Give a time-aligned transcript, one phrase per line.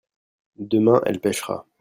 [0.57, 1.67] demain elle pêchera.